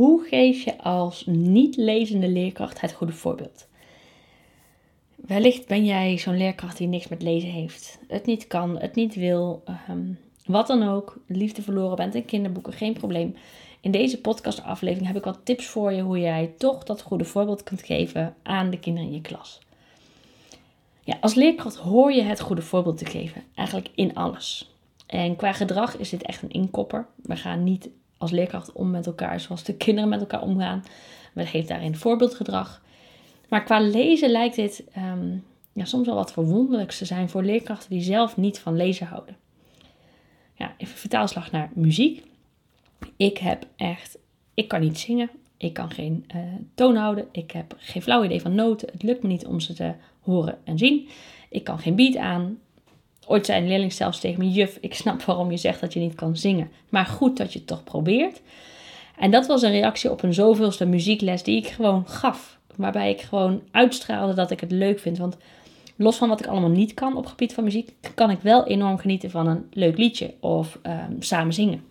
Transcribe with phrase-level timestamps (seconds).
[0.00, 3.66] Hoe geef je als niet lezende leerkracht het goede voorbeeld?
[5.14, 7.98] Wellicht ben jij zo'n leerkracht die niks met lezen heeft.
[8.08, 10.12] Het niet kan, het niet wil, ehm,
[10.44, 11.16] wat dan ook.
[11.26, 13.34] Liefde verloren bent in kinderboeken, geen probleem.
[13.80, 17.62] In deze podcastaflevering heb ik wat tips voor je hoe jij toch dat goede voorbeeld
[17.62, 19.58] kunt geven aan de kinderen in je klas.
[21.00, 24.74] Ja, als leerkracht hoor je het goede voorbeeld te geven, eigenlijk in alles.
[25.06, 27.06] En qua gedrag is dit echt een inkopper.
[27.22, 27.88] We gaan niet
[28.20, 30.84] als leerkracht om met elkaar zoals de kinderen met elkaar omgaan.
[31.32, 32.82] We geven daarin voorbeeldgedrag.
[33.48, 35.36] Maar qua lezen lijkt dit ehm,
[35.72, 39.36] ja, soms wel wat verwonderlijks te zijn voor leerkrachten die zelf niet van lezen houden.
[40.54, 42.24] Ja, even vertaalslag naar muziek.
[43.16, 44.18] Ik heb echt,
[44.54, 45.30] ik kan niet zingen.
[45.56, 46.42] Ik kan geen uh,
[46.74, 47.28] toon houden.
[47.32, 48.88] Ik heb geen flauw idee van noten.
[48.92, 51.08] Het lukt me niet om ze te horen en zien.
[51.48, 52.58] Ik kan geen beat aan.
[53.30, 56.00] Ooit zei een leerling zelfs tegen me: Juf, ik snap waarom je zegt dat je
[56.00, 56.70] niet kan zingen.
[56.88, 58.40] Maar goed dat je het toch probeert.
[59.18, 62.58] En dat was een reactie op een zoveelste muziekles die ik gewoon gaf.
[62.76, 65.18] Waarbij ik gewoon uitstraalde dat ik het leuk vind.
[65.18, 65.36] Want
[65.96, 68.98] los van wat ik allemaal niet kan op gebied van muziek, kan ik wel enorm
[68.98, 71.82] genieten van een leuk liedje of um, samen zingen.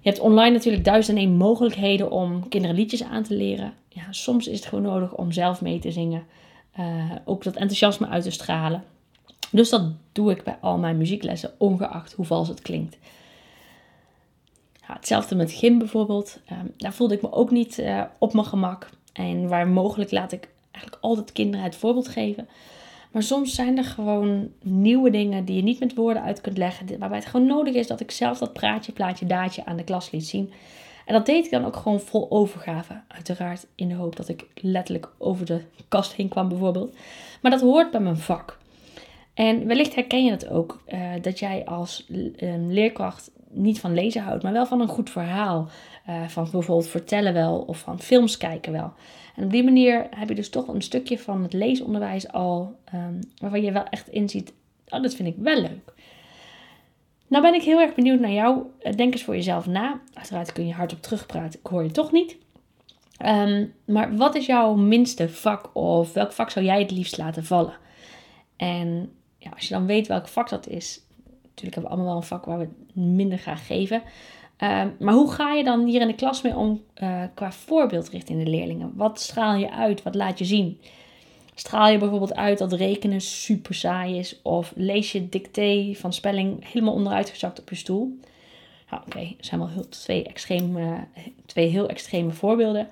[0.00, 3.72] Je hebt online natuurlijk duizend en één mogelijkheden om kinderen liedjes aan te leren.
[3.88, 6.24] Ja, soms is het gewoon nodig om zelf mee te zingen.
[6.80, 6.84] Uh,
[7.24, 8.84] ook dat enthousiasme uit te stralen.
[9.52, 12.98] Dus dat doe ik bij al mijn muzieklessen, ongeacht hoe vals het klinkt.
[14.80, 16.40] Hetzelfde met gym bijvoorbeeld.
[16.52, 18.88] Um, daar voelde ik me ook niet uh, op mijn gemak.
[19.12, 22.48] En waar mogelijk laat ik eigenlijk altijd kinderen het voorbeeld geven.
[23.10, 26.98] Maar soms zijn er gewoon nieuwe dingen die je niet met woorden uit kunt leggen.
[26.98, 30.10] Waarbij het gewoon nodig is dat ik zelf dat praatje, plaatje, daadje aan de klas
[30.10, 30.52] liet zien.
[31.06, 33.00] En dat deed ik dan ook gewoon vol overgave.
[33.08, 36.96] Uiteraard in de hoop dat ik letterlijk over de kast heen kwam bijvoorbeeld.
[37.42, 38.58] Maar dat hoort bij mijn vak.
[39.34, 40.82] En wellicht herken je dat ook.
[40.88, 42.06] Uh, dat jij als
[42.68, 45.68] leerkracht niet van lezen houdt, maar wel van een goed verhaal.
[46.08, 48.92] Uh, van bijvoorbeeld vertellen wel of van films kijken wel.
[49.36, 53.18] En op die manier heb je dus toch een stukje van het leesonderwijs al, um,
[53.38, 54.52] waarvan je wel echt inziet,
[54.88, 55.92] oh, dat vind ik wel leuk.
[57.28, 58.62] Nou ben ik heel erg benieuwd naar jou.
[58.96, 60.00] Denk eens voor jezelf na.
[60.14, 62.36] Uiteraard kun je hardop terugpraten, ik hoor je toch niet.
[63.26, 67.44] Um, maar wat is jouw minste vak of welk vak zou jij het liefst laten
[67.44, 67.76] vallen?
[68.56, 69.12] En
[69.42, 71.00] ja, als je dan weet welk vak dat is,
[71.42, 74.02] natuurlijk hebben we allemaal wel een vak waar we minder graag geven.
[74.58, 78.08] Uh, maar hoe ga je dan hier in de klas mee om uh, qua voorbeeld
[78.08, 78.92] richting de leerlingen?
[78.94, 80.02] Wat straal je uit?
[80.02, 80.80] Wat laat je zien?
[81.54, 84.42] Straal je bijvoorbeeld uit dat rekenen super saai is?
[84.42, 88.18] Of lees je dicté van spelling helemaal onderuit gezakt op je stoel?
[88.90, 91.06] Nou, Oké, dat zijn wel heel, twee, extreme,
[91.46, 92.88] twee heel extreme voorbeelden.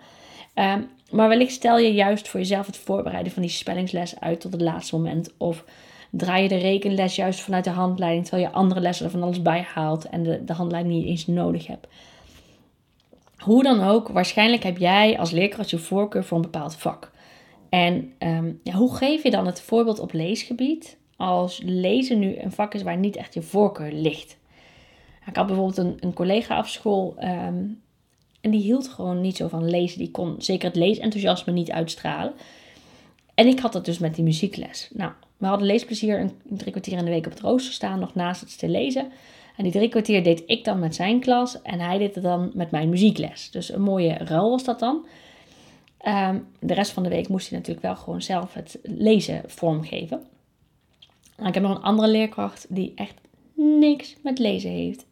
[0.54, 0.74] Uh,
[1.10, 4.60] maar wellicht stel je juist voor jezelf het voorbereiden van die spellingsles uit tot het
[4.60, 5.32] laatste moment.
[5.36, 5.64] Of
[6.10, 9.42] draai je de rekenles juist vanuit de handleiding, terwijl je andere lessen er van alles
[9.42, 11.86] bij haalt en de, de handleiding niet eens nodig hebt.
[13.38, 17.10] Hoe dan ook, waarschijnlijk heb jij als leerkracht je voorkeur voor een bepaald vak.
[17.68, 22.52] En um, ja, hoe geef je dan het voorbeeld op leesgebied als lezen nu een
[22.52, 24.38] vak is waar niet echt je voorkeur ligt?
[25.26, 27.80] Ik had bijvoorbeeld een, een collega op school um,
[28.40, 29.98] en die hield gewoon niet zo van lezen.
[29.98, 32.32] Die kon zeker het leesenthousiasme niet uitstralen.
[33.40, 34.88] En ik had dat dus met die muziekles.
[34.92, 38.14] Nou, we hadden leesplezier een drie kwartier in de week op het rooster staan, nog
[38.14, 39.12] naast het te lezen.
[39.56, 42.50] En die drie kwartier deed ik dan met zijn klas en hij deed het dan
[42.54, 43.50] met mijn muziekles.
[43.50, 45.06] Dus een mooie ruil was dat dan.
[46.06, 50.22] Um, de rest van de week moest hij natuurlijk wel gewoon zelf het lezen vormgeven.
[51.36, 53.14] En ik heb nog een andere leerkracht die echt
[53.54, 55.06] niks met lezen heeft.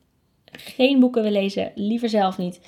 [0.44, 2.60] Geen boeken wil lezen, liever zelf niet.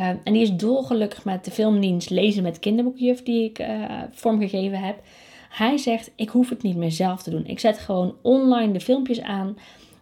[0.00, 4.78] Um, en die is dolgelukkig met de filmdienst Lezen met Kinderboekjuf die ik uh, vormgegeven
[4.78, 5.02] heb.
[5.50, 7.46] Hij zegt, ik hoef het niet meer zelf te doen.
[7.46, 9.56] Ik zet gewoon online de filmpjes aan.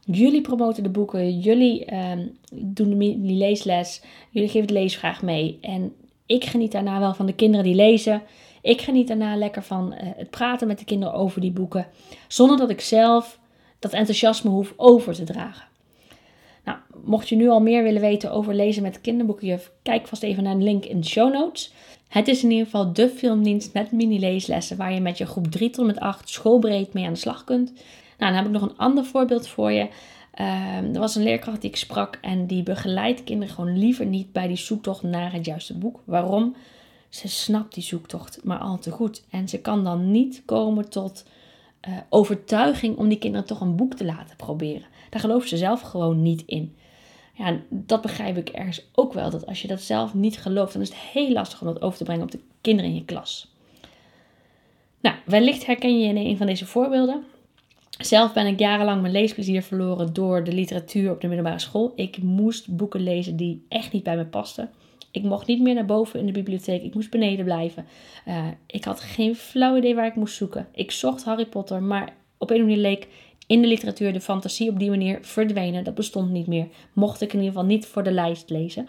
[0.04, 5.58] Jullie promoten de boeken, jullie um, doen de leesles, jullie geven de leesvraag mee.
[5.60, 5.92] En
[6.26, 8.22] ik geniet daarna wel van de kinderen die lezen.
[8.62, 11.86] Ik geniet daarna lekker van uh, het praten met de kinderen over die boeken.
[12.28, 13.38] Zonder dat ik zelf
[13.78, 15.69] dat enthousiasme hoef over te dragen.
[17.04, 20.58] Mocht je nu al meer willen weten over lezen met kinderboekenjuf, kijk vast even naar
[20.58, 21.72] de link in de show notes.
[22.08, 25.70] Het is in ieder geval de filmdienst met mini-leeslessen waar je met je groep 3
[25.70, 27.72] tot met 8 schoolbreed mee aan de slag kunt.
[28.18, 29.88] Nou, dan heb ik nog een ander voorbeeld voor je.
[30.40, 34.32] Uh, er was een leerkracht die ik sprak en die begeleidt kinderen gewoon liever niet
[34.32, 36.00] bij die zoektocht naar het juiste boek.
[36.04, 36.56] Waarom?
[37.08, 39.22] Ze snapt die zoektocht maar al te goed.
[39.30, 41.24] En ze kan dan niet komen tot
[41.88, 44.86] uh, overtuiging om die kinderen toch een boek te laten proberen.
[45.10, 46.74] Daar gelooft ze zelf gewoon niet in.
[47.40, 49.30] Ja, dat begrijp ik ergens ook wel.
[49.30, 51.98] Dat als je dat zelf niet gelooft, dan is het heel lastig om dat over
[51.98, 53.54] te brengen op de kinderen in je klas.
[55.00, 57.24] Nou, wellicht herken je in een van deze voorbeelden.
[57.98, 61.92] Zelf ben ik jarenlang mijn leesplezier verloren door de literatuur op de middelbare school.
[61.94, 64.70] Ik moest boeken lezen die echt niet bij me pasten.
[65.10, 66.82] Ik mocht niet meer naar boven in de bibliotheek.
[66.82, 67.86] Ik moest beneden blijven.
[68.28, 70.68] Uh, ik had geen flauw idee waar ik moest zoeken.
[70.72, 73.08] Ik zocht Harry Potter, maar op een manier leek
[73.50, 75.84] in de literatuur de fantasie op die manier verdwenen.
[75.84, 76.68] Dat bestond niet meer.
[76.92, 78.88] Mocht ik in ieder geval niet voor de lijst lezen.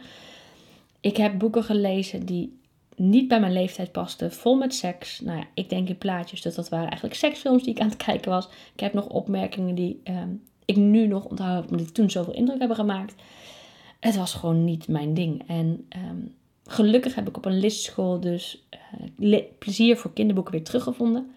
[0.99, 2.59] Ik heb boeken gelezen die
[2.95, 4.31] niet bij mijn leeftijd pasten.
[4.31, 5.19] Vol met seks.
[5.19, 6.41] Nou ja, ik denk in plaatjes.
[6.41, 8.49] Dus dat waren eigenlijk seksfilms die ik aan het kijken was.
[8.73, 10.21] Ik heb nog opmerkingen die uh,
[10.65, 11.63] ik nu nog onthoud.
[11.63, 13.15] Omdat die toen zoveel indruk hebben gemaakt.
[13.99, 15.43] Het was gewoon niet mijn ding.
[15.47, 16.35] En um,
[16.65, 18.67] gelukkig heb ik op een listschool dus
[19.19, 21.31] uh, plezier voor kinderboeken weer teruggevonden.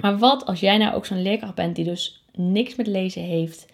[0.00, 3.66] Maar wat als jij nou ook zo'n leerkracht bent die dus niks met lezen heeft.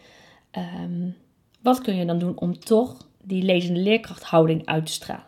[0.85, 1.17] Um,
[1.63, 5.25] wat kun je dan doen om toch die lezende leerkrachthouding uit te stralen?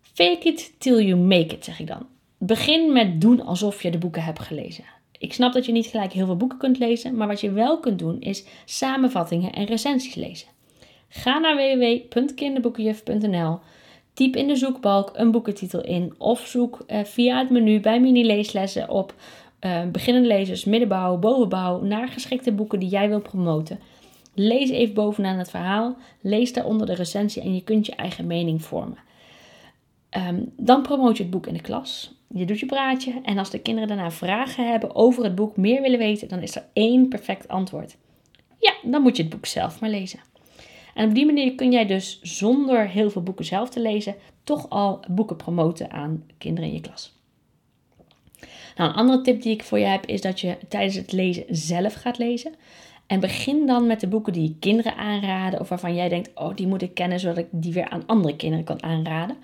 [0.00, 2.06] Fake it till you make it, zeg ik dan.
[2.38, 4.84] Begin met doen alsof je de boeken hebt gelezen.
[5.18, 7.80] Ik snap dat je niet gelijk heel veel boeken kunt lezen, maar wat je wel
[7.80, 10.48] kunt doen is samenvattingen en recensies lezen.
[11.08, 13.58] Ga naar www.kinderboekenjuf.nl,
[14.14, 18.88] typ in de zoekbalk een boekentitel in of zoek eh, via het menu bij mini-leeslessen
[18.88, 19.14] op
[19.66, 23.78] uh, beginnende lezers, middenbouw, bovenbouw naar geschikte boeken die jij wil promoten.
[24.34, 28.62] Lees even bovenaan het verhaal, lees daaronder de recensie en je kunt je eigen mening
[28.62, 28.98] vormen.
[30.10, 32.14] Ehm, dan promoot je het boek in de klas.
[32.28, 35.82] Je doet je praatje en als de kinderen daarna vragen hebben over het boek, meer
[35.82, 37.96] willen weten, dan is er één perfect antwoord.
[38.58, 40.20] Ja, dan moet je het boek zelf maar lezen.
[40.94, 44.14] En op die manier kun jij dus zonder heel veel boeken zelf te lezen,
[44.44, 47.14] toch al boeken promoten aan kinderen in je klas.
[48.76, 51.44] Nou, een andere tip die ik voor je heb is dat je tijdens het lezen
[51.48, 52.54] zelf gaat lezen.
[53.06, 56.56] En begin dan met de boeken die je kinderen aanraden of waarvan jij denkt, oh,
[56.56, 59.36] die moet ik kennen zodat ik die weer aan andere kinderen kan aanraden.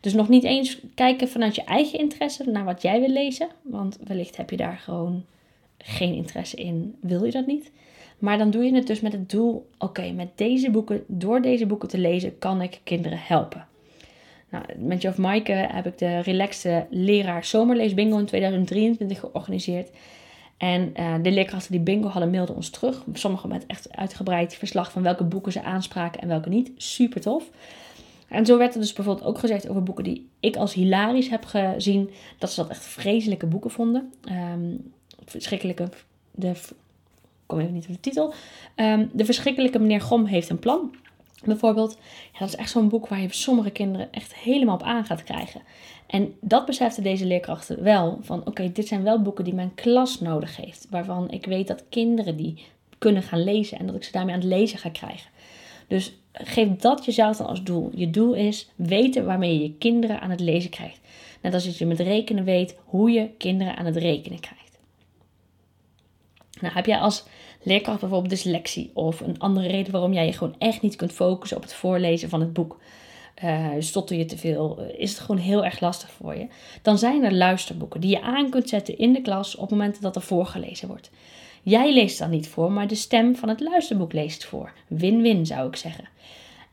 [0.00, 3.98] Dus nog niet eens kijken vanuit je eigen interesse naar wat jij wil lezen, want
[4.04, 5.24] wellicht heb je daar gewoon
[5.78, 7.70] geen interesse in, wil je dat niet.
[8.18, 11.66] Maar dan doe je het dus met het doel: oké, met deze boeken, door deze
[11.66, 13.66] boeken te lezen, kan ik kinderen helpen.
[14.52, 19.90] Nou, met Jof Maaike heb ik de relaxte leraar zomerlees bingo in 2023 georganiseerd.
[20.56, 23.04] En uh, de leerkrachten die bingo hadden, mailden ons terug.
[23.12, 26.70] Sommigen met echt uitgebreid verslag van welke boeken ze aanspraken en welke niet.
[26.76, 27.50] Super tof.
[28.28, 31.44] En zo werd er dus bijvoorbeeld ook gezegd over boeken die ik als hilarisch heb
[31.44, 34.12] gezien, dat ze dat echt vreselijke boeken vonden.
[34.54, 34.92] Um,
[35.24, 35.88] verschrikkelijke,
[36.30, 36.52] de,
[37.46, 38.34] kom even niet op de titel.
[38.76, 40.94] Um, de verschrikkelijke meneer Gom heeft een plan.
[41.44, 41.98] Bijvoorbeeld,
[42.32, 45.22] ja, dat is echt zo'n boek waar je sommige kinderen echt helemaal op aan gaat
[45.22, 45.62] krijgen.
[46.06, 48.18] En dat beseften deze leerkrachten wel.
[48.20, 50.86] Van oké, dit zijn wel boeken die mijn klas nodig heeft.
[50.90, 52.64] Waarvan ik weet dat kinderen die
[52.98, 55.30] kunnen gaan lezen en dat ik ze daarmee aan het lezen ga krijgen.
[55.88, 57.90] Dus geef dat jezelf dan als doel.
[57.94, 61.00] Je doel is weten waarmee je je kinderen aan het lezen krijgt.
[61.42, 64.61] Net als dat je met rekenen weet hoe je kinderen aan het rekenen krijgt.
[66.62, 67.24] Nou, heb jij als
[67.62, 71.56] leerkracht bijvoorbeeld dyslexie of een andere reden waarom jij je gewoon echt niet kunt focussen
[71.56, 72.80] op het voorlezen van het boek?
[73.44, 76.46] Uh, stotter je te veel, eh, is het gewoon heel erg lastig voor je.
[76.82, 80.16] Dan zijn er luisterboeken die je aan kunt zetten in de klas op momenten dat
[80.16, 81.10] er voorgelezen wordt.
[81.62, 84.72] Jij leest dan niet voor, maar de stem van het luisterboek leest voor.
[84.86, 86.08] Win-win zou ik zeggen.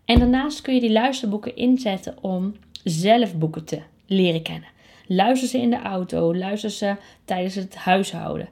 [0.05, 4.69] En daarnaast kun je die luisterboeken inzetten om zelf boeken te leren kennen.
[5.07, 6.95] Luister ze in de auto, luister ze
[7.25, 8.49] tijdens het huishouden.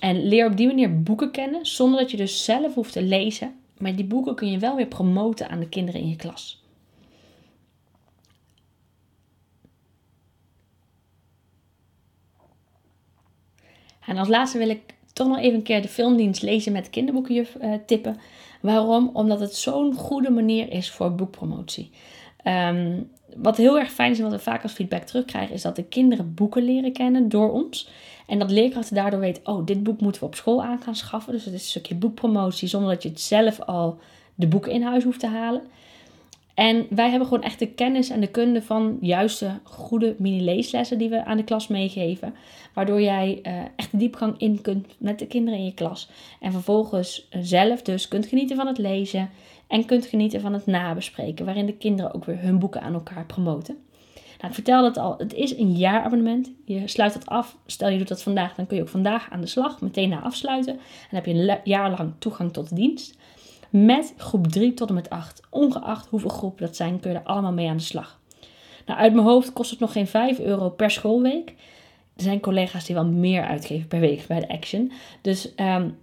[0.00, 3.54] En leer op die manier boeken kennen zonder dat je dus zelf hoeft te lezen.
[3.78, 6.62] Maar die boeken kun je wel weer promoten aan de kinderen in je klas.
[14.06, 14.80] En als laatste wil ik
[15.12, 18.20] toch nog even een keer de filmdienst lezen met kinderboekenjuf uh, tippen.
[18.60, 19.10] Waarom?
[19.12, 21.90] Omdat het zo'n goede manier is voor boekpromotie.
[22.44, 25.76] Um, wat heel erg fijn is en wat we vaak als feedback terugkrijgen, is dat
[25.76, 27.88] de kinderen boeken leren kennen door ons.
[28.26, 31.32] En dat leerkrachten daardoor weten, oh, dit boek moeten we op school aan gaan schaffen.
[31.32, 33.98] Dus het is een stukje boekpromotie, zonder dat je het zelf al
[34.34, 35.62] de boeken in huis hoeft te halen.
[36.60, 41.08] En wij hebben gewoon echt de kennis en de kunde van juiste goede mini-leeslessen die
[41.08, 42.34] we aan de klas meegeven.
[42.74, 46.10] Waardoor jij uh, echt diepgang in kunt met de kinderen in je klas.
[46.40, 49.30] En vervolgens eh, zelf dus kunt genieten van het lezen
[49.68, 51.44] en kunt genieten van het nabespreken.
[51.44, 53.76] Waarin de kinderen ook weer hun boeken aan elkaar promoten.
[54.14, 56.50] Nou, ik vertelde het al, het is een jaarabonnement.
[56.64, 57.56] Je sluit het af.
[57.66, 60.22] Stel je doet dat vandaag, dan kun je ook vandaag aan de slag, meteen na
[60.22, 60.72] afsluiten.
[60.72, 63.18] En dan heb je een jaar lang toegang tot de dienst.
[63.70, 65.40] Met groep 3 tot en met 8.
[65.50, 68.20] Ongeacht hoeveel groepen dat zijn, kun je er allemaal mee aan de slag.
[68.86, 71.54] Nou, uit mijn hoofd kost het nog geen 5 euro per schoolweek.
[72.16, 74.92] Er zijn collega's die wel meer uitgeven per week bij de Action.
[75.20, 75.98] Dus um,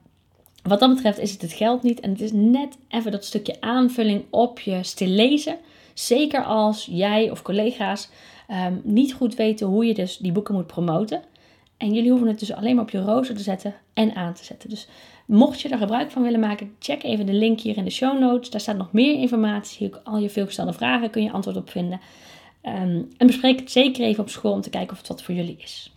[0.63, 2.00] wat dat betreft is het het geld niet.
[2.00, 5.57] En het is net even dat stukje aanvulling op je stil lezen.
[5.93, 8.09] Zeker als jij of collega's
[8.50, 11.21] um, niet goed weten hoe je dus die boeken moet promoten.
[11.77, 14.45] En jullie hoeven het dus alleen maar op je rooster te zetten en aan te
[14.45, 14.69] zetten.
[14.69, 14.88] Dus
[15.27, 18.19] mocht je er gebruik van willen maken, check even de link hier in de show
[18.19, 18.50] notes.
[18.50, 19.91] Daar staat nog meer informatie.
[20.03, 22.00] Al je veelgestelde vragen kun je antwoord op vinden.
[22.62, 25.36] Ehm, en bespreek het zeker even op school om te kijken of het wat voor
[25.36, 25.91] jullie is.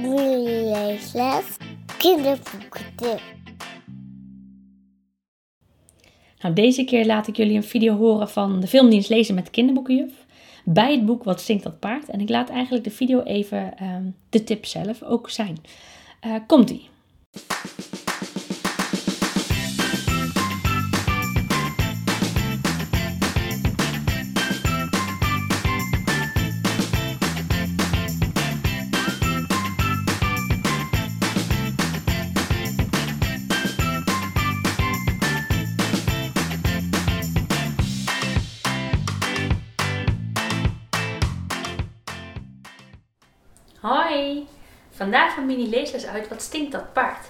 [0.00, 1.56] Leesles,
[1.98, 3.18] kinderboeken.
[6.40, 10.26] Nou, deze keer laat ik jullie een video horen van de filmdienst Lezen met Kinderboekenjuf.
[10.64, 12.08] Bij het boek Wat zingt dat paard.
[12.08, 15.58] En ik laat eigenlijk de video even ehm, de tip zelf ook zijn.
[16.26, 16.88] Uh, Komt-ie.
[45.06, 47.26] Vandaag een mini leesles uit Wat stinkt dat paard?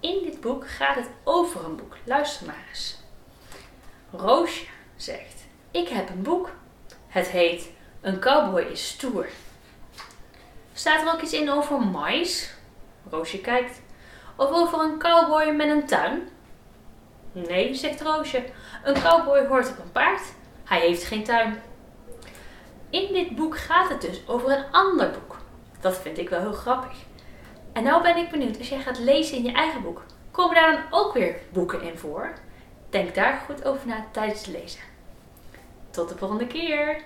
[0.00, 1.96] In dit boek gaat het over een boek.
[2.04, 2.98] Luister maar eens.
[4.10, 4.66] Roosje
[4.96, 6.50] zegt: Ik heb een boek.
[7.06, 9.26] Het heet Een cowboy is stoer.
[10.72, 12.54] Staat er ook iets in over mais?
[13.10, 13.80] Roosje kijkt.
[14.36, 16.28] Of over een cowboy met een tuin?
[17.32, 18.44] Nee, zegt Roosje.
[18.84, 20.22] Een cowboy hoort op een paard.
[20.64, 21.62] Hij heeft geen tuin.
[22.90, 25.36] In dit boek gaat het dus over een ander boek.
[25.80, 27.06] Dat vind ik wel heel grappig.
[27.72, 30.72] En nou ben ik benieuwd, als jij gaat lezen in je eigen boek, komen daar
[30.72, 32.32] dan ook weer boeken in voor?
[32.90, 34.80] Denk daar goed over na tijdens het lezen.
[35.90, 37.02] Tot de volgende keer!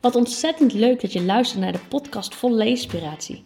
[0.00, 3.42] Wat ontzettend leuk dat je luistert naar de podcast vol leespiratie.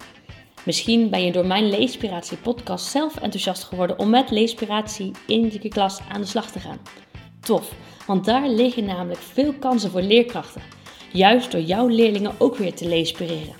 [0.64, 5.68] Misschien ben je door mijn Leespiratie podcast zelf enthousiast geworden om met leespiratie in je
[5.68, 6.78] klas aan de slag te gaan.
[7.40, 7.72] Tof,
[8.06, 10.62] want daar liggen namelijk veel kansen voor leerkrachten.
[11.12, 13.54] Juist door jouw leerlingen ook weer te leespireren.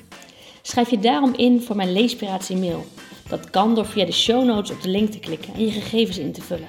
[0.63, 2.85] Schrijf je daarom in voor mijn Leespiratie mail.
[3.29, 6.19] Dat kan door via de show notes op de link te klikken en je gegevens
[6.19, 6.69] in te vullen.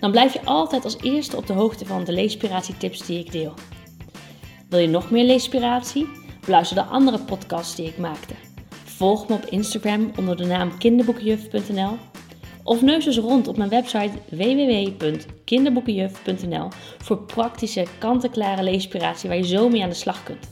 [0.00, 3.32] Dan blijf je altijd als eerste op de hoogte van de leespiratie tips die ik
[3.32, 3.54] deel.
[4.72, 6.08] Wil je nog meer leespiratie?
[6.44, 8.34] Beluister de andere podcasts die ik maakte.
[8.84, 11.96] Volg me op Instagram onder de naam kinderboekenjuf.nl
[12.62, 19.68] of neus eens rond op mijn website www.kinderboekenjuf.nl voor praktische, kant-en-klare leespiratie waar je zo
[19.68, 20.50] mee aan de slag kunt.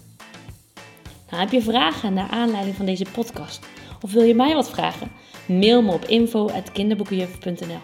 [1.31, 3.67] Nou, heb je vragen naar aanleiding van deze podcast?
[4.01, 5.11] Of wil je mij wat vragen?
[5.47, 7.81] Mail me op info.kinderboekenjuf.nl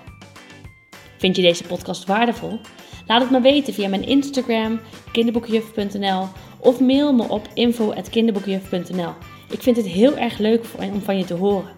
[1.19, 2.61] Vind je deze podcast waardevol?
[3.06, 4.80] Laat het me weten via mijn Instagram,
[5.12, 9.12] kinderboekenjuf.nl of mail me op info.kinderboekenjuf.nl.
[9.50, 11.72] Ik vind het heel erg leuk om van je te horen.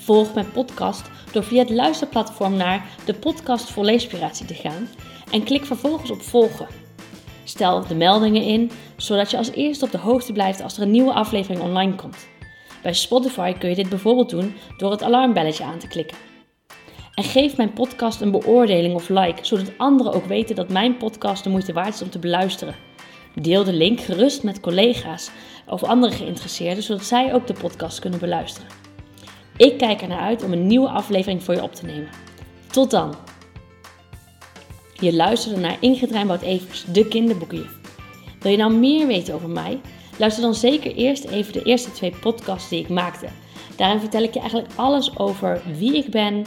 [0.00, 4.88] Volg mijn podcast door via het luisterplatform naar de podcast voor leespiratie te gaan
[5.30, 6.66] en klik vervolgens op volgen.
[7.44, 10.90] Stel de meldingen in, zodat je als eerste op de hoogte blijft als er een
[10.90, 12.28] nieuwe aflevering online komt.
[12.82, 16.35] Bij Spotify kun je dit bijvoorbeeld doen door het alarmbelletje aan te klikken.
[17.16, 21.44] En geef mijn podcast een beoordeling of like, zodat anderen ook weten dat mijn podcast
[21.44, 22.74] de moeite waard is om te beluisteren.
[23.34, 25.30] Deel de link gerust met collega's
[25.66, 28.68] of andere geïnteresseerden, zodat zij ook de podcast kunnen beluisteren.
[29.56, 32.08] Ik kijk er naar uit om een nieuwe aflevering voor je op te nemen.
[32.66, 33.14] Tot dan!
[35.00, 37.78] Je luisterde naar Ingrid Rijnboud-Evers, de kinderboekenjuf.
[38.40, 39.80] Wil je nou meer weten over mij?
[40.18, 43.26] Luister dan zeker eerst even de eerste twee podcasts die ik maakte.
[43.76, 46.46] Daarin vertel ik je eigenlijk alles over wie ik ben,